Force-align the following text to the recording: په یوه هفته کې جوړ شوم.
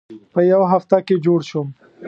په 0.33 0.39
یوه 0.51 0.67
هفته 0.73 0.97
کې 1.05 1.15
جوړ 1.25 1.39
شوم. 1.49 1.67